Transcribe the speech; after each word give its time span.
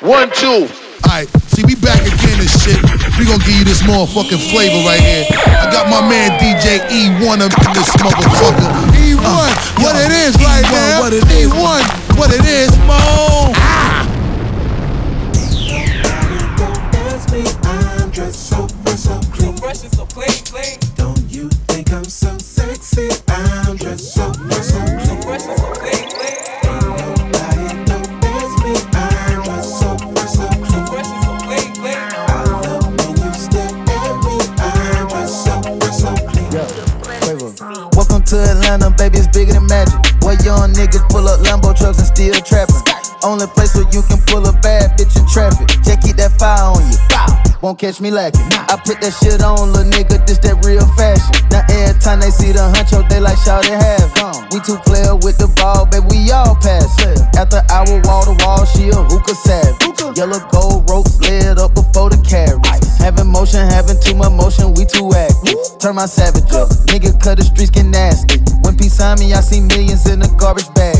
One, 0.00 0.30
two. 0.32 0.66
Alright, 1.04 1.28
see, 1.52 1.62
we 1.62 1.74
back 1.74 2.00
again 2.00 2.40
and 2.40 2.48
shit. 2.48 2.80
We 3.20 3.28
gonna 3.28 3.44
give 3.44 3.52
you 3.52 3.64
this 3.64 3.82
motherfucking 3.82 4.40
flavor 4.48 4.80
right 4.88 4.98
here. 4.98 5.26
I 5.28 5.68
got 5.70 5.92
my 5.92 6.00
man 6.00 6.40
DJ 6.40 6.80
E1 6.88 7.44
up 7.44 7.52
in 7.52 7.72
this 7.76 7.92
motherfucker. 8.00 8.64
E1, 8.96 9.20
uh, 9.20 9.52
what 9.76 9.94
yo, 9.94 10.00
it 10.00 10.12
is 10.12 10.36
E1, 10.36 10.44
right 10.44 10.64
now. 10.72 11.00
What 11.00 11.12
it 11.12 11.24
is. 11.28 11.52
E1, 11.52 12.16
what 12.16 12.32
it 12.32 12.46
is. 12.46 12.70
Mo. 12.88 13.52
Ah. 13.56 13.90
Don't 20.00 20.29
baby, 39.00 39.16
it's 39.16 39.28
bigger 39.28 39.54
than 39.54 39.64
magic. 39.64 39.96
Where 40.20 40.36
young 40.44 40.76
niggas 40.76 41.08
pull 41.08 41.26
up 41.26 41.40
Lambo 41.40 41.72
trucks 41.72 41.98
and 41.98 42.06
still 42.06 42.36
trapping. 42.44 42.76
Only 43.24 43.46
place 43.46 43.74
where 43.74 43.88
you 43.88 44.02
can 44.02 44.20
pull 44.28 44.46
a 44.46 44.52
bad 44.60 44.98
bitch 44.98 45.16
in 45.16 45.26
traffic. 45.26 45.68
Just 45.82 46.02
keep 46.02 46.16
that 46.16 46.36
fire 46.38 46.76
on 46.76 46.84
you. 46.84 47.09
Won't 47.62 47.78
catch 47.78 48.00
me 48.00 48.10
lacking. 48.10 48.40
I 48.72 48.80
put 48.80 49.04
that 49.04 49.12
shit 49.20 49.44
on, 49.44 49.76
little 49.76 49.84
nigga, 49.84 50.24
this 50.24 50.40
that 50.40 50.64
real 50.64 50.80
fashion. 50.96 51.28
Now 51.52 51.60
every 51.68 52.00
time 52.00 52.24
they 52.24 52.32
see 52.32 52.56
the 52.56 52.64
huncho, 52.64 53.04
they 53.12 53.20
like 53.20 53.36
shout 53.36 53.68
it 53.68 53.76
have. 53.76 54.08
We 54.48 54.64
two 54.64 54.80
player 54.88 55.12
with 55.12 55.36
the 55.36 55.44
ball, 55.60 55.84
baby, 55.84 56.08
we 56.08 56.32
all 56.32 56.56
pass. 56.56 56.88
After 57.36 57.60
hour 57.68 58.00
wall 58.08 58.24
to 58.24 58.34
wall, 58.40 58.64
she 58.64 58.88
a 58.88 58.96
hookah 58.96 59.36
savage. 59.36 59.76
Yellow 60.16 60.40
gold 60.48 60.88
ropes 60.88 61.20
laid 61.20 61.60
up 61.60 61.76
before 61.76 62.08
the 62.08 62.16
carriage. 62.24 62.64
Having 62.96 63.28
motion, 63.28 63.60
having 63.68 64.00
too 64.00 64.16
much 64.16 64.32
motion, 64.32 64.72
we 64.72 64.88
too 64.88 65.12
active. 65.12 65.60
Turn 65.76 66.00
my 66.00 66.08
savage 66.08 66.48
up, 66.56 66.72
nigga, 66.88 67.12
cut 67.20 67.36
the 67.36 67.44
streets 67.44 67.68
get 67.68 67.84
nasty. 67.84 68.40
When 68.64 68.72
peace 68.80 68.96
on 69.04 69.20
me, 69.20 69.36
I 69.36 69.44
see 69.44 69.60
millions 69.60 70.08
in 70.08 70.24
a 70.24 70.28
garbage 70.40 70.72
bag. 70.72 70.96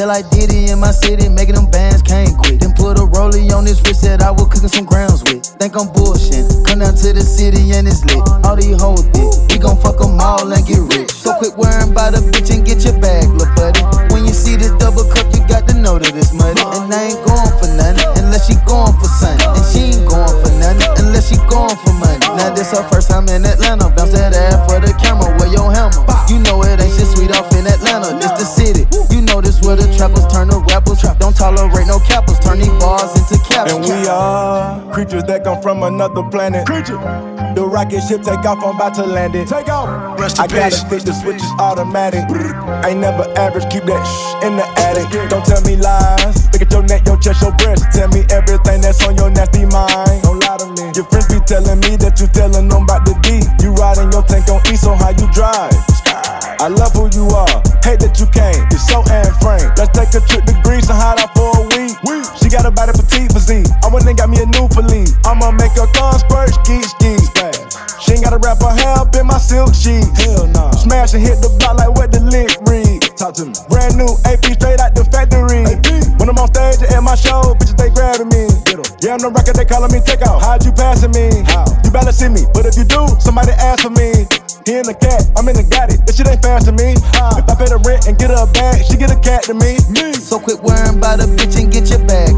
Just 0.00 0.08
like 0.08 0.30
Diddy 0.32 0.72
in 0.72 0.80
my 0.80 0.96
city, 0.96 1.28
making 1.28 1.60
them 1.60 1.68
bands 1.68 2.00
can't 2.00 2.32
quit. 2.32 2.56
Then 2.56 2.72
put 2.72 2.96
a 2.96 3.04
rollie 3.04 3.52
on 3.52 3.68
this 3.68 3.84
wrist 3.84 4.00
that 4.08 4.24
I 4.24 4.32
was 4.32 4.48
cooking 4.48 4.72
some 4.72 4.88
grounds 4.88 5.20
with. 5.28 5.44
Think 5.60 5.76
I'm 5.76 5.92
bullshit. 5.92 6.48
Come 6.64 6.80
down 6.80 6.96
to 7.04 7.12
the 7.12 7.20
city 7.20 7.76
and 7.76 7.84
it's 7.84 8.00
lit. 8.08 8.24
All 8.48 8.56
these 8.56 8.80
hoes 8.80 9.04
thick. 9.12 9.28
We 9.52 9.60
gon' 9.60 9.76
fuck 9.76 10.00
them 10.00 10.16
all 10.16 10.48
and 10.48 10.64
get 10.64 10.80
rich. 10.96 11.12
So 11.12 11.36
quit 11.36 11.52
worrying 11.52 11.92
about 11.92 12.16
a 12.16 12.24
bitch 12.32 12.48
and 12.48 12.64
get 12.64 12.80
your 12.80 12.96
bag, 12.96 13.28
little 13.28 13.52
buddy. 13.52 13.84
When 14.08 14.24
you 14.24 14.32
see 14.32 14.56
this 14.56 14.72
double 14.80 15.04
cup, 15.04 15.28
you 15.36 15.44
got 15.44 15.68
to 15.68 15.76
know 15.76 16.00
that 16.00 16.16
it's 16.16 16.32
muddy. 16.32 16.64
And 16.80 16.88
I 16.88 17.12
ain't 17.12 17.20
going 17.20 17.52
for 17.60 17.68
nothing 17.68 18.24
unless 18.24 18.48
she 18.48 18.56
going 18.64 18.96
for 18.96 19.10
something. 19.20 19.52
And 19.52 19.66
she 19.68 20.00
ain't 20.00 20.08
going 20.08 20.32
for 20.40 20.48
nothing 20.64 20.96
unless 20.96 21.28
she 21.28 21.36
going 21.44 21.76
for 21.76 21.92
money. 22.00 22.24
Now 22.40 22.48
this 22.56 22.72
her 22.72 22.80
first 22.88 23.12
time 23.12 23.28
in 23.28 23.44
Atlanta. 23.44 23.92
Bounce 23.92 24.16
that 24.16 24.32
ass 24.32 24.64
for 24.64 24.80
the 24.80 24.96
camera. 24.96 25.28
Wear 25.36 25.52
your 25.52 25.68
hammer. 25.68 26.08
You 26.32 26.40
know 26.40 26.64
it 26.64 26.80
ain't 26.80 26.88
shit 26.88 27.04
sweet 27.04 27.36
off 27.36 27.52
in 27.52 27.68
Atlanta. 27.68 28.16
This 28.16 28.32
the 28.40 28.48
trappers 30.00 30.26
turn 30.32 30.48
to 30.48 30.58
rappers. 30.72 31.02
Don't 31.20 31.36
tolerate 31.36 31.86
no 31.86 32.00
cappers. 32.00 32.38
Turn 32.40 32.58
these 32.58 32.72
bars 32.80 33.12
into 33.20 33.36
caps. 33.44 33.72
And 33.72 33.84
we 33.84 34.08
are 34.08 34.80
creatures 34.92 35.24
that 35.24 35.44
come 35.44 35.60
from 35.60 35.82
another 35.82 36.22
planet. 36.22 36.64
Creature. 36.64 36.96
The 37.52 37.60
rocket 37.66 38.00
ship 38.08 38.22
take 38.22 38.46
off, 38.48 38.64
I'm 38.64 38.76
about 38.76 38.94
to 38.94 39.04
land 39.04 39.34
it. 39.34 39.48
Take 39.48 39.68
off. 39.68 39.88
I 40.40 40.46
gotta 40.46 40.70
stick 40.72 41.02
the 41.02 41.12
switches 41.12 41.44
automatic. 41.58 42.24
Ain't 42.88 43.00
never 43.00 43.28
average, 43.36 43.68
keep 43.68 43.84
that 43.84 44.00
shh 44.00 44.44
in 44.46 44.56
the 44.56 44.64
attic. 44.88 45.04
Don't 45.28 45.44
tell 45.44 45.60
me 45.68 45.76
lies. 45.76 46.48
Look 46.52 46.62
at 46.62 46.72
your 46.72 46.82
neck, 46.84 47.04
your 47.04 47.18
chest, 47.20 47.42
your 47.42 47.52
breast. 47.60 47.84
Tell 47.92 48.08
me 48.08 48.24
everything 48.30 48.80
that's 48.80 49.04
on 49.04 49.16
your 49.16 49.28
nasty 49.28 49.66
mind. 49.66 50.22
Don't 50.22 50.40
lie 50.40 50.56
to 50.56 50.66
me. 50.80 50.96
Your 50.96 51.04
friends 51.12 51.28
be 51.28 51.40
telling 51.44 51.80
me 51.80 52.00
that 52.00 52.16
you 52.16 52.26
telling 52.32 52.68
them 52.68 52.84
about 52.88 53.04
the 53.04 53.12
D. 53.20 53.44
You 53.60 53.76
riding 53.76 54.10
your 54.12 54.24
tank 54.24 54.48
on 54.48 54.64
E, 54.72 54.76
so 54.76 54.94
how 54.94 55.10
you 55.12 55.28
drive? 55.32 55.76
I 56.60 56.68
love 56.68 56.92
who 56.92 57.08
you 57.12 57.28
are, 57.32 57.60
hate 57.84 58.00
that 58.00 58.16
you 58.20 58.26
came. 58.32 58.60
You're 58.72 58.80
so 58.80 59.04
and 59.08 59.28
frame. 59.40 59.68
Let's 59.76 59.92
take 59.96 60.12
a 60.16 60.20
trip 60.24 60.44
to 60.44 60.54
Greece 60.64 60.88
and 60.88 60.96
hide 60.96 61.20
out 61.20 61.32
for 61.36 61.48
a 61.56 61.64
week. 61.76 61.96
She 62.40 62.48
got 62.48 62.64
a 62.64 62.70
body 62.70 62.92
petite 62.92 63.32
physique. 63.32 63.68
I 63.84 63.88
went 63.92 64.08
and 64.08 64.16
got 64.16 64.28
me 64.28 64.40
a 64.40 64.46
new 64.46 64.68
Philippe. 64.72 65.12
I'ma 65.24 65.52
make 65.52 65.76
her 65.76 65.88
car 65.92 66.16
squirt, 66.18 66.52
ski, 66.64 66.80
ski. 66.84 67.16
She 68.00 68.16
ain't 68.16 68.24
gotta 68.24 68.40
wrap 68.40 68.60
her 68.64 68.72
hair 68.72 68.96
up 68.96 69.14
in 69.14 69.26
my 69.26 69.36
silk 69.36 69.74
sheets. 69.76 70.08
Hell 70.16 70.48
nah. 70.48 70.72
Smash 70.72 71.12
and 71.12 71.22
hit 71.22 71.44
the 71.44 71.52
block 71.60 71.76
like 71.76 71.92
what 71.92 72.12
the 72.12 72.20
lick 72.20 72.48
read. 72.64 73.04
Talk 73.20 73.36
to 73.36 73.44
me. 73.44 73.54
Brand 73.68 73.96
new 74.00 74.08
AP 74.24 74.44
straight 74.56 74.80
out 74.80 74.96
the 74.96 75.04
factory. 75.04 75.68
When 76.16 76.28
I'm 76.28 76.38
on 76.40 76.48
stage 76.48 76.80
at 76.88 77.02
my 77.04 77.14
show, 77.14 77.56
Yeah, 79.00 79.16
I'm 79.16 79.24
the 79.24 79.32
record, 79.32 79.56
they 79.56 79.64
calling 79.64 79.88
me 79.96 80.04
take 80.04 80.20
out. 80.28 80.44
How'd 80.44 80.60
you 80.60 80.72
passing 80.76 81.16
me? 81.16 81.32
How? 81.48 81.64
You 81.84 81.90
better 81.90 82.12
see 82.12 82.28
me, 82.28 82.44
but 82.52 82.68
if 82.68 82.76
you 82.76 82.84
do, 82.84 83.08
somebody 83.16 83.56
ask 83.56 83.80
for 83.80 83.88
me. 83.88 84.28
He 84.68 84.76
in 84.76 84.84
the 84.84 84.92
cat, 84.92 85.24
I'm 85.40 85.48
in 85.48 85.56
the 85.56 85.64
got 85.64 85.88
it. 85.88 86.04
This 86.04 86.20
shit 86.20 86.28
ain't 86.28 86.44
fast 86.44 86.68
to 86.68 86.72
me. 86.76 86.92
If 87.00 87.48
I 87.48 87.54
pay 87.56 87.72
the 87.72 87.80
rent 87.80 88.04
and 88.12 88.20
get 88.20 88.28
her 88.28 88.44
a 88.44 88.50
bag, 88.52 88.84
she 88.84 89.00
get 89.00 89.08
a 89.08 89.16
cat 89.16 89.48
to 89.48 89.56
me. 89.56 89.80
me. 89.88 90.12
So 90.12 90.36
quit 90.36 90.60
worrying 90.60 91.00
about 91.00 91.24
a 91.24 91.28
bitch 91.32 91.56
and 91.56 91.72
get 91.72 91.88
your 91.88 92.04
bag, 92.04 92.36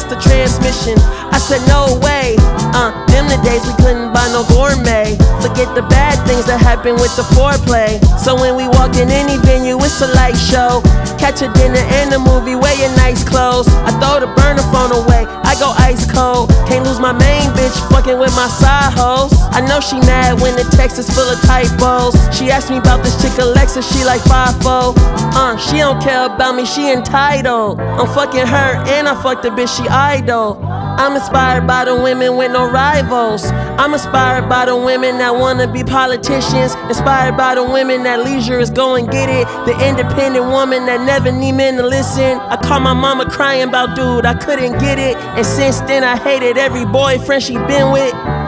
it's 0.00 0.08
the 0.08 0.20
transmission. 0.20 0.96
I 1.28 1.38
said 1.38 1.60
no 1.68 2.00
way. 2.00 2.36
Uh, 2.72 2.92
them 3.12 3.28
the 3.28 3.36
days 3.44 3.60
we 3.68 3.74
couldn't 3.84 4.12
buy 4.12 4.24
no 4.32 4.44
gourmet. 4.48 5.16
Forget 5.44 5.68
the 5.76 5.84
bad 5.92 6.16
things 6.26 6.46
that 6.46 6.60
happen 6.60 6.96
with 6.96 7.12
the 7.16 7.26
foreplay. 7.36 8.00
So 8.16 8.34
when 8.36 8.56
we 8.56 8.68
walk 8.68 8.96
in 8.96 9.10
any 9.10 9.36
venue, 9.44 9.76
it's 9.76 10.00
a 10.00 10.08
light 10.16 10.36
show. 10.36 10.80
Catch 11.20 11.42
a 11.44 11.52
dinner 11.52 11.84
and 12.00 12.12
a 12.16 12.18
movie, 12.18 12.56
wear 12.56 12.72
your 12.80 12.92
nice 12.96 13.22
clothes. 13.24 13.68
I 13.84 13.92
throw 14.00 14.20
the 14.24 14.30
burner 14.32 14.64
phone 14.72 14.92
away, 14.92 15.28
I 15.44 15.52
go 15.60 15.72
ice 15.76 16.08
cold. 16.08 16.48
Can't 16.64 16.84
lose 16.84 17.00
my 17.00 17.12
main 17.12 17.39
bitch 17.70 17.90
fucking 17.90 18.18
with 18.18 18.34
my 18.34 18.48
side 18.48 18.92
hoes. 18.92 19.32
I 19.52 19.60
know 19.60 19.80
she 19.80 19.98
mad 20.00 20.40
when 20.40 20.54
the 20.56 20.64
text 20.76 20.98
is 20.98 21.08
full 21.10 21.28
of 21.28 21.40
typos. 21.42 22.14
She 22.36 22.50
asked 22.50 22.70
me 22.70 22.78
about 22.78 23.02
this 23.02 23.20
chick 23.20 23.36
Alexa, 23.38 23.82
she 23.82 24.04
like 24.04 24.20
5'4. 24.22 24.94
Uh, 25.34 25.56
she 25.56 25.78
don't 25.78 26.02
care 26.02 26.26
about 26.26 26.54
me, 26.54 26.64
she 26.64 26.92
entitled. 26.92 27.80
I'm 27.80 28.06
fucking 28.14 28.46
her 28.46 28.84
and 28.86 29.08
I 29.08 29.22
fuck 29.22 29.42
the 29.42 29.50
bitch 29.50 29.76
she 29.76 29.88
idol. 29.88 30.58
I'm 31.00 31.16
inspired 31.16 31.66
by 31.66 31.86
the 31.86 31.94
women 31.96 32.36
with 32.36 32.52
no 32.52 32.70
rivals. 32.70 33.46
I'm 33.80 33.94
inspired 33.94 34.50
by 34.50 34.66
the 34.66 34.76
women 34.76 35.16
that 35.16 35.34
wanna 35.34 35.66
be 35.66 35.82
politicians. 35.82 36.74
Inspired 36.90 37.38
by 37.38 37.54
the 37.54 37.64
women 37.64 38.02
that 38.02 38.22
leisure 38.22 38.58
is 38.58 38.68
going 38.68 39.06
get 39.06 39.30
it. 39.30 39.46
The 39.64 39.72
independent 39.88 40.44
woman 40.44 40.84
that 40.84 41.00
never 41.00 41.32
need 41.32 41.52
men 41.52 41.78
to 41.78 41.86
listen. 41.86 42.38
I 42.38 42.56
call 42.58 42.80
my 42.80 42.92
mama 42.92 43.30
crying 43.30 43.66
about 43.66 43.96
dude, 43.96 44.26
I 44.26 44.34
couldn't 44.34 44.78
get 44.78 44.98
it. 44.98 45.16
And 45.16 45.46
since 45.46 45.80
then 45.80 46.04
I 46.04 46.18
hated 46.18 46.58
every 46.58 46.84
boyfriend 46.84 47.44
she 47.44 47.54
been 47.54 47.92
with. 47.92 48.39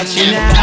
about 0.00 0.16
you 0.16 0.30
now. 0.30 0.57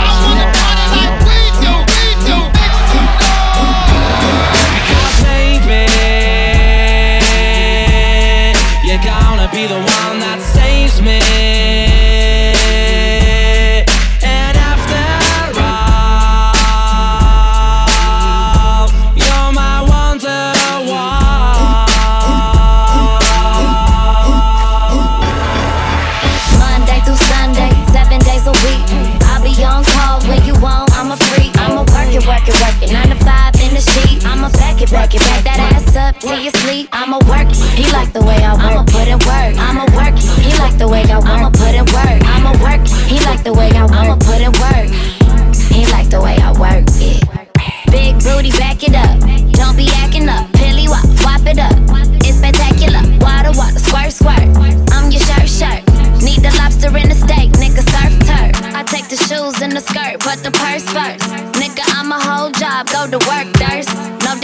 He 37.76 37.84
like 37.92 38.14
the 38.14 38.25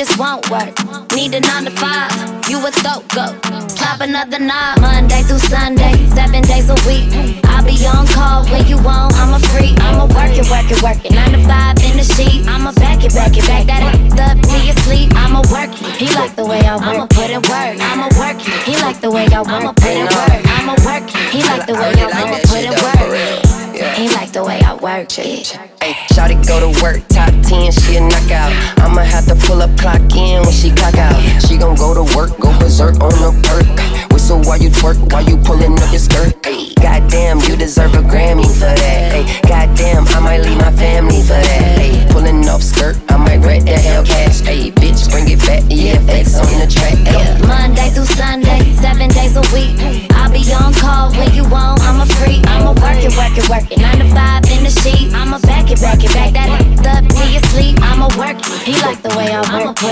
just 0.06 0.18
won't 0.18 0.50
work. 0.50 0.74
Need 1.14 1.36
a 1.36 1.42
nine 1.42 1.66
to 1.66 1.72
five, 1.78 2.10
you 2.50 2.58
a 2.58 2.72
throat 2.82 3.06
go. 3.14 3.26
Slap 3.70 4.02
another 4.02 4.40
knob 4.40 4.82
Monday 4.82 5.22
through 5.22 5.38
Sunday, 5.38 5.94
seven 6.10 6.42
days 6.42 6.70
a 6.70 6.78
week. 6.90 7.14
I'll 7.46 7.64
be 7.64 7.78
on 7.86 8.08
call 8.08 8.44
when 8.50 8.66
you 8.66 8.82
want, 8.82 9.14
I'm 9.22 9.36
a 9.36 9.40
freak. 9.54 9.78
I'm 9.78 10.00
a 10.02 10.08
work 10.10 10.34
it, 10.34 10.50
work 10.50 10.66
it, 10.74 10.82
work 10.82 11.06
it. 11.06 11.14
Nine 11.14 11.34
to 11.34 11.44
five 11.46 11.78
in 11.86 11.98
the 11.98 12.04
sheet. 12.04 12.48
I'm 12.48 12.66
a 12.66 12.74
back 12.74 13.04
it, 13.06 13.14
back 13.14 13.38
it, 13.38 13.46
back 13.46 13.68
that 13.68 13.82
up 13.86 14.42
till 14.42 14.64
you 14.66 14.74
sleep. 14.82 15.14
I'm 15.14 15.36
a 15.36 15.44
work 15.54 15.70
it. 15.70 15.94
He 16.02 16.08
like 16.18 16.36
the 16.36 16.46
way 16.46 16.62
I 16.62 16.78
work. 16.78 16.86
I'm 16.88 17.02
a 17.02 17.08
put 17.08 17.30
in 17.30 17.42
work. 17.46 17.78
I'm 17.78 18.02
a 18.02 18.10
work 18.18 18.42
it. 18.42 18.58
He 18.66 18.74
like 18.82 19.02
the 19.02 19.12
way 19.12 19.28
I 19.30 19.42
work. 19.42 19.54
I'm 19.54 19.68
a 19.68 19.74
put 19.74 19.94
in 19.94 20.10
work. 20.10 20.42
I'm 20.58 20.70
a 20.74 20.76
work 20.82 21.06
it. 21.06 21.30
He 21.30 21.40
like 21.46 21.68
the 21.68 21.76
way 21.78 21.94
I 21.94 22.06
work. 22.10 22.16
I'm 22.18 22.34
a 22.34 22.40
put 22.50 22.64
in 22.66 22.74
work. 22.74 23.51
Yeah. 23.82 23.96
He 23.96 24.08
like 24.10 24.32
the 24.32 24.46
way 24.46 24.62
I 24.62 24.76
work 24.76 25.18
it. 25.18 25.58
Hey, 25.82 25.94
shawty 26.14 26.38
go 26.46 26.62
to 26.62 26.70
work, 26.84 27.02
top 27.10 27.34
10, 27.50 27.72
she 27.72 27.98
a 27.98 28.02
knockout. 28.02 28.54
I'ma 28.78 29.02
have 29.02 29.26
to 29.26 29.34
pull 29.34 29.60
up 29.60 29.74
clock 29.76 30.06
in 30.14 30.46
when 30.46 30.54
she 30.54 30.70
clock 30.70 30.94
out. 31.02 31.18
She 31.42 31.58
gon' 31.58 31.74
go 31.74 31.98
to 31.98 32.06
work, 32.16 32.38
go 32.38 32.54
berserk 32.60 33.02
on 33.02 33.10
the 33.10 33.34
perk. 33.42 33.66
Whistle 34.14 34.38
while 34.46 34.62
you 34.62 34.70
twerk, 34.70 35.02
while 35.12 35.26
you 35.26 35.36
pulling 35.38 35.74
up 35.82 35.90
your 35.90 35.98
skirt. 35.98 36.38
Hey, 36.46 36.76
goddamn, 36.76 37.40
you 37.50 37.58
deserve 37.58 37.96
a 37.96 38.06
Grammy 38.06 38.46
for 38.46 38.70
that. 38.70 39.42
Goddamn 39.50 40.01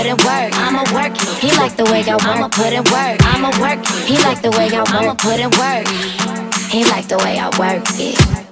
put 0.00 0.06
in 0.08 0.16
work. 0.26 0.52
I'ma 0.54 0.82
work 0.94 1.12
it. 1.12 1.28
He 1.40 1.50
like 1.58 1.76
the 1.76 1.84
way 1.84 2.02
I 2.08 2.14
work. 2.14 2.24
I'ma 2.24 2.48
put 2.48 2.72
in 2.72 2.84
work. 2.84 3.18
I'ma 3.22 3.50
work 3.60 3.80
it. 3.80 4.08
He 4.08 4.16
like 4.24 4.40
the 4.40 4.50
way 4.50 4.68
I 4.72 4.80
work. 4.80 4.94
I'ma 4.94 5.14
put 5.14 5.38
in 5.38 5.50
work. 5.60 5.86
He 6.70 6.84
like 6.84 7.08
the 7.08 7.18
way 7.18 7.38
I 7.38 7.48
work 7.58 7.84
it. 7.98 8.49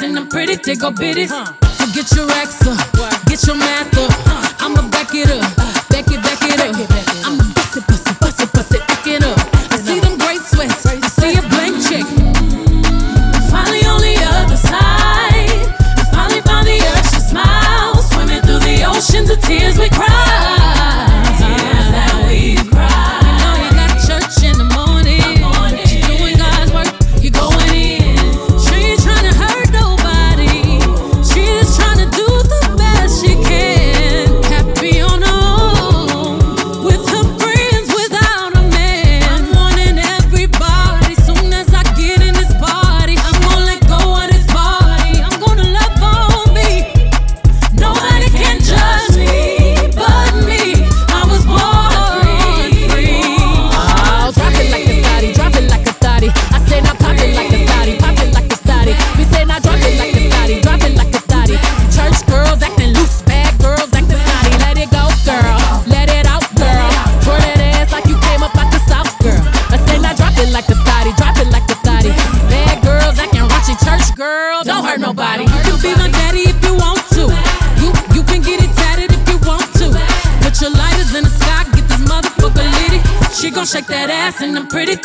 and 0.00 0.18
I'm 0.18 0.28
pretty 0.28 0.56
to 0.56 0.76
go 0.76 0.90
bitties. 0.90 1.28
So 1.28 1.86
get 1.92 2.12
your 2.14 2.26
racks 2.26 2.66
up, 2.66 2.78
get 3.26 3.44
your 3.46 3.56
math 3.56 3.96
up. 3.98 4.62
I'ma 4.62 4.88
back 4.88 5.14
it 5.14 5.30
up, 5.30 5.56
back 5.90 6.06
it, 6.10 6.22
back 6.22 6.42
it 6.42 6.60
up. 6.60 7.26
I'm 7.26 7.41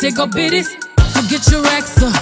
they 0.08 0.14
got 0.14 0.30
bitties. 0.30 0.70
So 1.10 1.20
get 1.28 1.50
your 1.50 1.62
racks 1.62 2.02
up. 2.02 2.17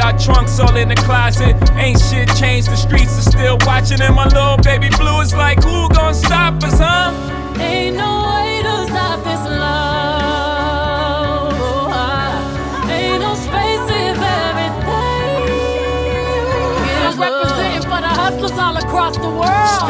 Goyard 0.00 0.18
trunks 0.18 0.58
all 0.58 0.76
in 0.76 0.88
the 0.88 0.94
closet. 0.94 1.56
Ain't 1.72 2.00
shit 2.00 2.28
changed, 2.36 2.70
the 2.70 2.76
streets 2.76 3.18
are 3.18 3.30
still 3.30 3.58
watching, 3.66 4.00
and 4.00 4.14
my 4.14 4.24
little 4.24 4.56
baby 4.58 4.88
blue 4.96 5.20
is 5.20 5.34
like, 5.34 5.62
who 5.62 5.88
gon' 5.90 6.14
stop 6.14 6.62
us, 6.62 6.78
huh? 6.78 7.12
Ain't 7.60 7.96
no 7.96 8.32
way 8.34 8.62
to 8.62 8.86
stop 8.88 9.22
this 9.24 9.59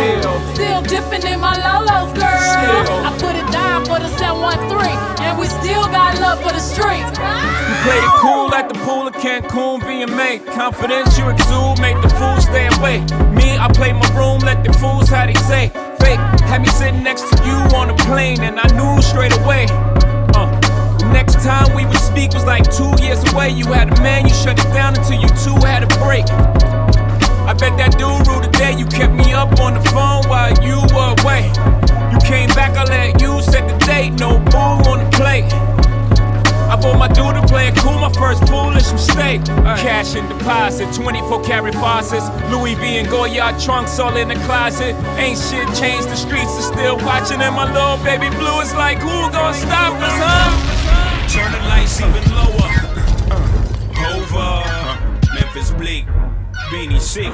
Still. 0.01 0.55
still 0.55 0.83
dipping 0.83 1.27
in 1.31 1.41
my 1.41 1.53
Lolo's, 1.61 2.13
girl. 2.17 2.41
Still. 2.41 3.05
I 3.05 3.13
put 3.21 3.37
it 3.37 3.45
down 3.53 3.85
for 3.85 4.01
the 4.01 4.09
713, 4.17 4.97
and 5.21 5.39
we 5.39 5.45
still 5.45 5.85
got 5.93 6.19
love 6.21 6.41
for 6.41 6.53
the 6.53 6.59
streets. 6.61 7.13
You 7.21 7.77
play 7.85 8.01
it 8.01 8.15
cool 8.17 8.49
at 8.55 8.73
the 8.73 8.79
pool 8.81 9.07
of 9.07 9.15
Cancun, 9.15 9.81
VMA. 9.85 10.41
Confidence 10.55 11.19
you 11.19 11.29
exude, 11.29 11.81
make 11.81 12.01
the 12.01 12.09
fools 12.17 12.45
stay 12.49 12.69
away. 12.81 13.05
Me, 13.37 13.59
I 13.61 13.69
play 13.69 13.93
my 13.93 14.09
room, 14.17 14.41
let 14.41 14.65
the 14.65 14.73
fools 14.73 15.11
how 15.11 15.27
they 15.27 15.37
say. 15.45 15.69
Fake, 16.01 16.21
had 16.49 16.63
me 16.63 16.69
sitting 16.69 17.03
next 17.03 17.29
to 17.29 17.37
you 17.45 17.59
on 17.77 17.91
a 17.91 17.97
plane, 18.09 18.41
and 18.41 18.59
I 18.59 18.69
knew 18.73 19.03
straight 19.03 19.37
away. 19.45 19.67
Uh, 20.33 20.49
next 21.13 21.45
time 21.45 21.77
we 21.77 21.85
would 21.85 22.01
speak 22.01 22.33
was 22.33 22.47
like 22.47 22.65
two 22.73 22.91
years 23.05 23.21
away. 23.35 23.51
You 23.51 23.67
had 23.67 23.93
a 23.93 24.01
man, 24.01 24.27
you 24.27 24.33
shut 24.33 24.59
it 24.59 24.73
down 24.73 24.97
until 24.97 25.21
you 25.21 25.29
two 25.45 25.61
had 25.67 25.85
a 25.85 25.91
break. 26.01 26.25
I 27.51 27.53
bet 27.53 27.77
that 27.83 27.99
dude 27.99 28.23
ruled 28.31 28.47
the 28.47 28.53
day 28.55 28.79
you 28.79 28.87
kept 28.87 29.11
me 29.11 29.35
up 29.35 29.59
on 29.59 29.75
the 29.75 29.83
phone 29.91 30.23
while 30.31 30.55
you 30.63 30.79
were 30.95 31.19
away. 31.19 31.51
You 32.15 32.19
came 32.23 32.47
back, 32.55 32.79
I 32.79 32.87
let 32.87 33.21
you 33.21 33.43
set 33.43 33.67
the 33.67 33.75
date, 33.85 34.15
no 34.23 34.39
boo 34.55 34.87
on 34.87 35.03
the 35.03 35.11
plate. 35.11 35.51
I 36.71 36.79
bought 36.79 36.95
my 36.95 37.11
dude 37.11 37.35
to 37.35 37.43
play 37.51 37.67
it 37.67 37.75
cool, 37.75 37.99
my 37.99 38.13
first 38.15 38.47
foolish 38.47 38.93
mistake. 38.93 39.43
Cash 39.83 40.15
and 40.15 40.29
deposit, 40.31 40.95
24 40.95 41.43
karat 41.43 41.75
faucets, 41.75 42.31
Louis 42.55 42.77
V 42.79 43.03
and 43.03 43.09
Goyard 43.09 43.59
trunks 43.59 43.99
all 43.99 44.15
in 44.15 44.29
the 44.29 44.39
closet. 44.47 44.95
Ain't 45.19 45.35
shit 45.35 45.67
changed, 45.75 46.07
the 46.07 46.15
streets 46.15 46.55
are 46.55 46.71
still 46.71 46.99
watching, 47.03 47.43
and 47.43 47.57
my 47.57 47.67
little 47.67 47.99
baby 48.07 48.31
blue 48.39 48.61
is 48.63 48.73
like, 48.79 48.99
who 48.99 49.27
gon' 49.35 49.55
stop 49.55 49.99
us, 49.99 50.15
huh? 50.23 51.27
Turn 51.27 51.51
the 51.51 51.59
lights 51.67 51.99
even 51.99 52.23
lower. 52.31 52.71
Uh. 53.27 53.43
Hova, 53.99 54.63
uh. 54.71 55.35
Memphis 55.35 55.73
Bleek, 55.73 56.07
Beanie 56.71 57.01
Sigel. 57.01 57.33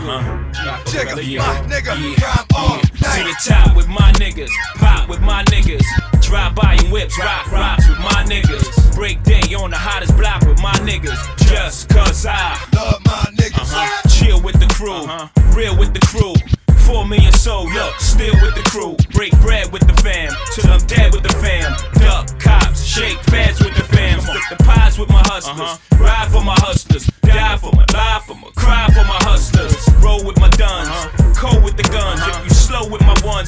Jigga, 0.89 1.23
Yeah, 1.23 1.41
my 1.41 1.61
nigga, 1.69 1.93
yeah, 1.93 2.25
rhyme 2.25 2.47
all 2.57 2.77
yeah. 2.77 3.17
To 3.17 3.25
the 3.25 3.37
top 3.45 3.77
with 3.77 3.87
my 3.87 4.11
niggas, 4.13 4.49
pop 4.77 5.11
with 5.11 5.21
my 5.21 5.45
niggas. 5.45 5.85
Drive 6.23 6.55
by 6.55 6.79
in 6.83 6.91
whips, 6.91 7.19
rock 7.19 7.53
rocks 7.53 7.87
with 7.87 7.99
my 7.99 8.25
niggas. 8.25 8.97
Break 8.97 9.23
day 9.25 9.55
on 9.55 9.71
the 9.71 9.77
hottest 9.77 10.17
block 10.17 10.41
with 10.43 10.61
my 10.63 10.73
niggas. 10.89 11.21
Just 11.49 11.91
cause 11.91 12.25
I 12.25 12.59
love 12.75 13.05
my 13.05 13.25
niggas. 13.37 13.61
uh-huh. 13.61 14.09
chill 14.09 14.41
with 14.43 14.59
the 14.59 14.67
crew, 14.73 15.05
real 15.55 15.77
with 15.79 15.93
the 15.93 16.01
crew. 16.07 16.35
Four 16.87 17.05
million 17.05 17.33
soul, 17.33 17.69
look, 17.71 17.95
still 18.01 18.35
with 18.41 18.55
the 18.55 18.63
crew. 18.71 18.97
Break 19.13 19.33
bread 19.43 19.71
with 19.71 19.87
the 19.87 19.93
fam, 20.03 20.33
till 20.55 20.71
I'm 20.71 20.81
dead 20.87 21.13
with 21.13 21.25
the 21.25 21.35
fam. 21.45 21.77
Duck 22.01 22.41
cops, 22.41 22.83
shake 22.83 23.19
feds 23.25 23.61
with 23.63 23.75
the 23.77 23.85
fam. 23.85 24.21
Split 24.21 24.43
the 24.49 24.57
pies 24.65 24.99
with 24.99 25.11
my 25.11 25.23
hustlers. 25.27 25.79
Ride 26.01 26.29
for 26.33 26.43
my 26.43 26.55
hustlers, 26.61 27.07
die 27.23 27.57
for 27.59 27.73
my, 27.73 27.86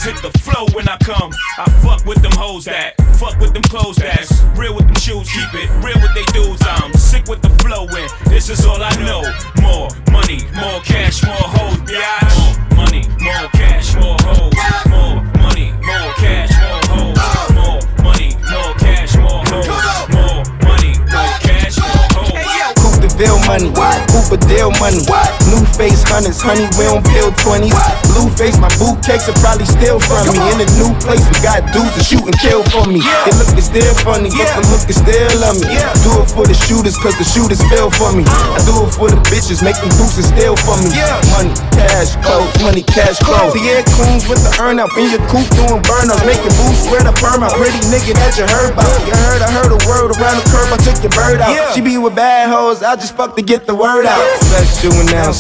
with 0.04 0.22
hit 0.22 0.32
the 0.32 0.38
flow 0.38 0.66
when 0.74 0.88
I 0.88 0.96
come. 0.98 1.30
I 1.56 1.64
fuck 1.82 2.04
with 2.04 2.22
them 2.22 2.32
hoes 2.32 2.64
that, 2.66 2.94
fuck 3.16 3.38
with 3.40 3.52
them 3.52 3.62
clothes 3.62 3.96
that's 3.96 4.42
real 4.56 4.74
with 4.74 4.86
them 4.86 4.94
shoes. 4.96 5.28
Keep 5.30 5.54
it 5.54 5.70
real 5.82 5.98
with 6.00 6.14
they 6.14 6.24
dudes. 6.32 6.62
I'm 6.62 6.92
sick 6.94 7.26
with 7.26 7.42
the 7.42 7.50
flow 7.62 7.86
and 7.88 8.10
this 8.30 8.48
is 8.48 8.64
all 8.64 8.82
I 8.82 8.94
know. 9.02 9.22
More 9.62 9.88
money, 10.12 10.40
more 10.54 10.80
cash, 10.82 11.24
more 11.24 11.34
hoes, 11.34 11.78
biatch. 11.88 12.36
More 12.38 12.84
money, 12.84 13.02
more 13.20 13.48
cash, 13.52 13.94
more 13.96 14.16
hoes. 14.22 14.54
More 14.88 15.22
money, 15.42 15.72
more 15.82 16.12
cash, 16.20 16.52
more 16.62 16.82
hoes. 16.94 17.16
More 17.54 17.80
money, 18.02 18.36
more 18.50 18.74
cash, 18.78 19.16
more 19.16 19.42
hoes. 19.50 19.66
More 20.14 20.42
money, 20.62 20.92
more 21.10 21.34
cash, 21.42 21.78
more 21.78 22.06
hoes. 22.14 22.74
Coupe 22.78 23.00
de 23.00 23.08
Ville 23.16 23.38
money, 23.46 23.72
Cooper 24.06 24.38
deal 24.46 24.70
money. 24.78 25.37
New 25.48 25.64
face 25.72 26.04
hundreds, 26.04 26.44
honey, 26.44 26.68
we 26.76 26.84
don't 26.84 27.00
bill 27.08 27.32
20s. 27.40 27.72
Blue 28.12 28.28
face, 28.36 28.60
my 28.60 28.68
boot 28.76 29.00
cakes 29.00 29.28
are 29.32 29.38
probably 29.40 29.64
still 29.64 29.96
from 29.96 30.28
me. 30.28 30.36
In 30.52 30.60
a 30.60 30.68
new 30.76 30.92
place, 31.00 31.24
we 31.32 31.38
got 31.40 31.64
dudes 31.72 31.96
to 31.96 32.02
shoot 32.04 32.20
and 32.20 32.36
kill 32.36 32.60
for 32.68 32.84
me. 32.84 33.00
They 33.24 33.32
look 33.40 33.48
is 33.56 33.64
still 33.64 33.94
funny, 34.04 34.28
but 34.28 34.48
the 34.52 34.62
look 34.68 34.84
is 34.90 35.00
still 35.00 35.32
love 35.40 35.56
me. 35.56 35.72
Do 36.04 36.20
it 36.20 36.28
for 36.28 36.44
the 36.44 36.52
shooters, 36.52 37.00
cause 37.00 37.16
the 37.16 37.24
shooters 37.24 37.64
feel 37.72 37.88
for 37.88 38.12
me. 38.12 38.28
I 38.28 38.60
do 38.68 38.76
it 38.84 38.92
for 38.92 39.08
the 39.08 39.16
bitches, 39.32 39.64
make 39.64 39.80
them 39.80 39.88
boosters 39.96 40.28
steal 40.28 40.52
for 40.68 40.76
me. 40.84 40.92
Money, 41.32 41.52
cash, 41.72 42.12
clothes, 42.20 42.52
money, 42.60 42.84
cash, 42.84 43.16
clothes. 43.24 43.56
Pierre 43.56 43.86
cleans 43.96 44.28
with 44.28 44.44
the 44.44 44.52
earn 44.60 44.76
up 44.76 44.92
in 45.00 45.08
your 45.08 45.24
coupe 45.32 45.48
doing 45.56 45.80
burnouts. 45.88 46.20
Making 46.28 46.52
boots 46.60 46.84
swear 46.84 47.00
the 47.00 47.14
perm 47.16 47.40
out. 47.40 47.56
Pretty 47.56 47.80
nigga 47.88 48.12
that 48.20 48.36
you 48.36 48.44
heard 48.44 48.76
about. 48.76 49.00
You 49.08 49.16
heard, 49.16 49.40
I 49.40 49.48
heard 49.48 49.72
a 49.72 49.80
word 49.88 50.12
around 50.12 50.36
the 50.36 50.46
curb, 50.52 50.68
I 50.68 50.78
took 50.84 51.00
your 51.00 51.14
bird 51.16 51.40
out. 51.40 51.56
She 51.72 51.80
be 51.80 51.96
with 51.96 52.12
bad 52.12 52.52
hoes, 52.52 52.84
I 52.84 52.96
just 53.00 53.16
fuck 53.16 53.32
to 53.36 53.42
get 53.42 53.64
the 53.64 53.74
word 53.74 54.04
out. 54.04 54.20
Special 54.44 54.92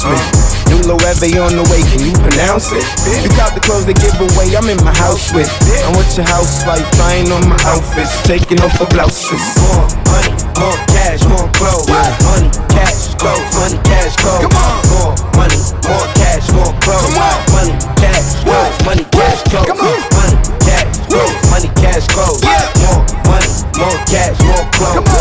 announcement. 0.04 0.68
New 0.68 0.80
Loewe 0.84 1.40
on 1.42 1.56
the 1.56 1.64
way, 1.72 1.82
can 1.90 2.04
you 2.04 2.12
pronounce 2.20 2.70
it? 2.72 2.84
You 3.24 3.30
got 3.34 3.54
the 3.54 3.60
clothes 3.60 3.86
they 3.86 3.94
give 3.94 4.14
away, 4.20 4.54
I'm 4.54 4.68
in 4.68 4.78
my 4.84 4.94
house 4.94 5.32
with. 5.32 5.48
I'm 5.86 5.96
with 5.96 6.10
your 6.16 6.26
house 6.26 6.66
like 6.66 6.84
trying 6.94 7.32
on 7.32 7.48
my 7.48 7.58
outfits, 7.64 8.12
taking 8.22 8.60
off 8.60 8.76
the 8.78 8.86
blouses. 8.86 9.42
More 9.58 9.88
money, 10.12 10.30
more 10.60 10.78
cash, 10.92 11.24
more 11.26 11.48
clothes. 11.56 11.88
Money, 11.88 12.50
cash, 12.70 13.14
clothes, 13.16 13.48
money, 13.56 13.78
cash, 13.82 14.14
clothes. 14.20 14.52
More 14.92 15.16
money, 15.34 15.58
more 15.88 16.06
cash, 16.14 16.46
more 16.52 16.72
clothes. 16.84 17.10
Money, 17.16 17.74
cash, 17.96 18.28
clothes, 18.44 18.78
money, 18.84 19.04
cash, 19.08 19.40
clothes. 19.48 19.72
Money, 19.72 20.36
cash, 20.62 20.90
clothes, 21.08 21.36
money, 21.50 21.68
cash, 21.80 22.06
clothes. 22.12 22.44
More 22.44 23.02
money, 23.24 23.50
more 23.80 23.98
cash, 24.06 24.36
more 24.44 24.64
clothes. 24.76 25.00
Money, 25.00 25.10
cash, 25.10 25.17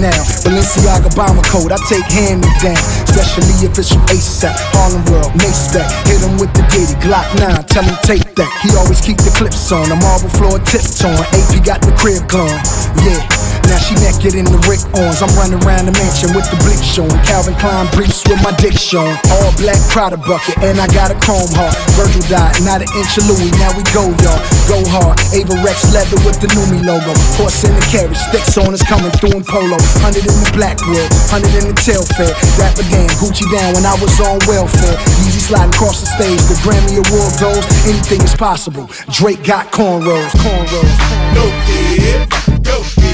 now. 0.00 0.20
Balenciaga 0.44 1.10
bomber 1.16 1.42
coat, 1.46 1.72
I 1.72 1.78
take 1.88 2.06
hand 2.10 2.44
me 2.44 2.50
down. 2.62 2.78
Especially 3.08 3.66
if 3.66 3.78
it's 3.78 3.92
from 3.92 4.02
ASAP, 4.12 4.54
Harlem 4.76 5.04
World, 5.12 5.32
Mase 5.36 5.72
back. 5.72 5.88
Hit 6.06 6.20
him 6.20 6.36
with 6.38 6.52
the 6.52 6.64
Diddy, 6.72 6.96
Glock 7.00 7.26
9, 7.38 7.64
tell 7.66 7.84
him 7.84 7.96
take 8.02 8.24
that. 8.36 8.50
He 8.62 8.70
always 8.76 9.00
keep 9.00 9.18
the 9.18 9.32
clips 9.32 9.72
on, 9.72 9.88
the 9.88 9.96
marble 9.96 10.30
floor 10.36 10.58
tiptoeing. 10.60 11.16
AP 11.36 11.64
got 11.64 11.80
the 11.80 11.92
crib 11.96 12.28
glowing, 12.28 12.60
yeah. 13.04 13.20
Now 13.66 13.82
she 13.82 13.98
naked 13.98 14.38
in 14.38 14.46
the 14.46 14.62
Rick 14.70 14.82
Owens. 14.94 15.18
I'm 15.22 15.32
running 15.34 15.58
around 15.66 15.90
the 15.90 15.94
mansion 15.98 16.30
with 16.38 16.46
the 16.54 16.58
blick 16.62 16.78
showing. 16.78 17.18
Calvin 17.26 17.58
Klein 17.58 17.90
briefs 17.90 18.22
with 18.30 18.38
my 18.38 18.54
dick 18.62 18.78
showing. 18.78 19.18
All 19.42 19.50
black 19.58 19.78
Prada 19.90 20.16
bucket, 20.16 20.54
and 20.62 20.78
I 20.78 20.86
got 20.94 21.10
a 21.10 21.18
chrome 21.18 21.50
heart. 21.58 21.74
Virgil 21.98 22.22
died, 22.30 22.54
not 22.62 22.78
an 22.78 22.90
inch 22.94 23.18
of 23.18 23.26
Louis. 23.26 23.50
Now 23.58 23.74
we 23.74 23.82
go, 23.90 24.06
y'all. 24.22 24.38
Go 24.70 24.82
hard. 24.86 25.18
Avirex 25.32 25.90
leather 25.94 26.18
with 26.22 26.38
the 26.38 26.48
Numi 26.54 26.84
logo. 26.84 27.14
Horse 27.40 27.64
in 27.64 27.74
the 27.74 27.86
carriage, 27.90 28.18
sticks 28.18 28.58
on 28.58 28.74
us 28.74 28.82
coming 28.84 29.10
through 29.18 29.40
in 29.40 29.44
polo. 29.44 29.78
Hundred 30.02 30.26
in 30.26 30.36
the 30.36 30.50
black 30.52 30.76
Blackwood, 30.76 31.08
hundred 31.30 31.54
in 31.62 31.70
the 31.70 31.78
tail 31.78 32.02
fair. 32.18 32.34
Rap 32.58 32.74
again, 32.76 33.08
Gucci 33.22 33.46
down 33.54 33.74
when 33.74 33.86
I 33.86 33.94
was 34.02 34.18
on 34.20 34.38
welfare. 34.50 34.98
Easy 35.24 35.38
sliding 35.38 35.72
across 35.72 36.00
the 36.00 36.06
stage. 36.06 36.42
The 36.50 36.58
Grammy 36.66 36.98
Award 36.98 37.32
goes, 37.38 37.64
anything 37.86 38.20
is 38.22 38.34
possible. 38.34 38.90
Drake 39.10 39.42
got 39.44 39.70
cornrows, 39.70 40.30
cornrows. 40.42 40.94
Go 41.38 41.46
kid, 41.64 42.28
go 42.66 42.82
kid, 42.82 43.05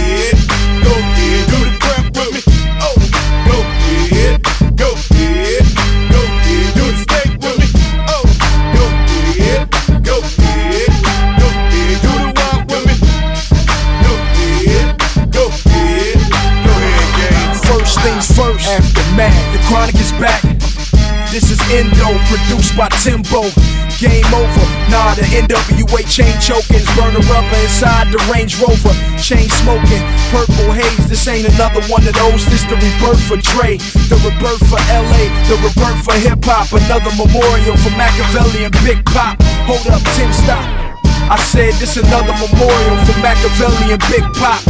Endo, 21.72 22.12
produced 22.28 22.76
by 22.76 22.88
Timbo. 23.00 23.48
Game 23.96 24.28
over. 24.35 24.66
Nah, 24.92 25.16
the 25.16 25.24
NWA 25.32 26.04
chain 26.04 26.37
chokers, 26.37 26.85
burning 26.92 27.24
rubber 27.32 27.61
inside 27.64 28.12
the 28.12 28.20
Range 28.28 28.52
Rover. 28.61 28.92
Chain 29.16 29.48
smoking, 29.64 30.04
purple 30.28 30.68
haze. 30.76 31.08
This 31.08 31.24
ain't 31.28 31.48
another 31.48 31.80
one 31.88 32.04
of 32.04 32.12
those. 32.12 32.44
This 32.52 32.64
the 32.68 32.76
rebirth 32.76 33.24
for 33.24 33.40
Dre, 33.40 33.80
the 34.12 34.20
rebirth 34.20 34.61
for 34.68 34.80
LA, 34.92 35.32
the 35.48 35.56
rebirth 35.64 36.04
for 36.04 36.12
hip 36.20 36.44
hop. 36.44 36.68
Another 36.76 37.12
memorial 37.16 37.76
for 37.80 37.92
Makaveli 37.96 38.68
and 38.68 38.76
Big 38.85 39.00
Pop. 39.08 39.40
Hold 39.64 39.87
up, 39.88 40.02
Tim, 40.12 40.32
stop. 40.32 40.61
I 41.30 41.40
said 41.40 41.72
this 41.80 41.96
another 41.96 42.37
memorial 42.37 42.96
for 43.08 43.16
Makaveli 43.24 43.96
and 43.96 44.02
Big 44.12 44.26
Pop. 44.37 44.61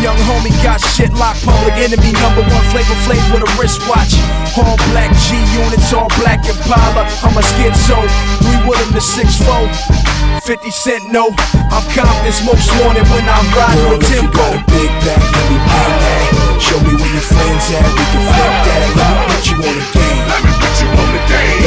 Young 0.00 0.16
homie 0.24 0.52
got 0.64 0.80
shit 0.80 1.12
locked. 1.12 1.44
Public 1.44 1.76
enemy 1.76 2.12
number 2.24 2.40
one 2.40 2.64
flavor 2.72 2.96
flame 3.04 3.20
with 3.36 3.44
a 3.44 3.50
wristwatch. 3.60 4.16
All 4.56 4.80
black 4.90 5.12
G 5.28 5.36
units, 5.60 5.92
all 5.92 6.08
black 6.16 6.40
Impala. 6.48 7.04
I'm 7.20 7.36
a 7.36 7.44
schizo. 7.44 8.00
We 8.48 8.56
with 8.64 8.80
him 8.80 8.96
to 8.96 9.02
6'4. 9.04 10.40
50 10.40 10.70
Cent, 10.70 11.12
no. 11.12 11.28
I'm 11.68 11.84
confident, 11.92 12.32
smoke 12.32 12.56
wanted 12.80 13.04
when 13.12 13.28
I'm 13.28 13.44
riding 13.52 13.84
Girl, 13.84 13.98
with 13.98 14.08
Timbo. 14.08 14.40
Got 14.40 14.56
a 14.56 14.64
big 14.72 14.90
back, 15.04 15.20
let 15.20 15.44
me 15.52 15.58
pop 15.68 15.92
that. 16.00 16.60
Show 16.64 16.80
me 16.80 16.96
where 16.96 17.12
your 17.12 17.26
friends 17.28 17.68
at, 17.76 17.84
we 17.92 18.04
can 18.08 18.24
flip 18.24 18.54
that. 18.64 18.80
Let 18.96 19.12
me 19.12 19.24
put 19.28 19.44
you 19.52 19.56
on 19.60 19.74
the 19.76 19.86
game. 19.92 20.24
Let 20.32 20.40
me 20.40 20.52
put 20.64 20.74
you 20.80 20.88
on 20.96 21.08
the 21.12 21.22
game. 21.28 21.59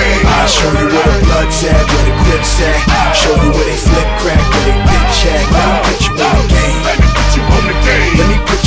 I'll 0.00 0.48
show 0.48 0.70
you 0.72 0.86
where 0.88 1.06
the 1.12 1.16
blood's 1.28 1.60
at, 1.64 1.76
where 1.76 2.04
the 2.08 2.14
grip's 2.24 2.56
at. 2.64 3.12
Show 3.12 3.34
you 3.36 3.50
where 3.52 3.66
they 3.68 3.76
flip 3.76 4.08
crack, 4.20 4.40
where 4.40 4.64
they 4.64 4.78
bitch 4.88 5.20
at. 5.28 5.44
Let 5.52 5.64
me 5.68 5.76
put 5.84 5.98
you 6.06 6.12
on 6.16 6.34
the 6.40 6.46
game. 6.48 6.80
Let 6.88 6.96
me 7.00 7.08
put 7.12 7.28
you 7.36 7.42
on 7.44 7.62
the 7.68 7.76
game. 7.84 8.12
Let 8.16 8.28
me 8.32 8.38
put 8.48 8.59